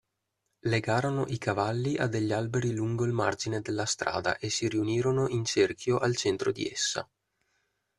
[0.61, 5.45] Legarono i cavalli a degli alberi lungo il margine della strada e si riunirono in
[5.45, 7.07] cerchio al centro di essa.